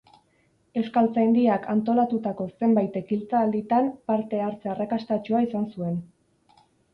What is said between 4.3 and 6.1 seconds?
hartze arrakastatsua izan zuen.